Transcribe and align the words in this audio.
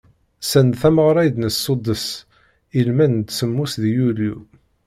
Send 0.49 0.71
tameɣra 0.81 1.21
i 1.23 1.29
d-nessuddes 1.35 2.05
i 2.77 2.81
lmend 2.87 3.25
n 3.29 3.33
semmus 3.37 3.73
di 3.81 3.91
yulyu. 3.95 4.37